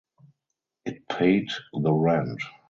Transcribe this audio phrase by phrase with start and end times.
[0.83, 1.49] It paid
[1.79, 2.41] the rent.